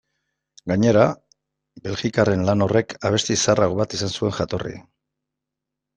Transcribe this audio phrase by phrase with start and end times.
[0.71, 1.03] Gainera,
[1.87, 4.77] belgikarren lan horrek abesti zaharrago bat izan zuen jatorri.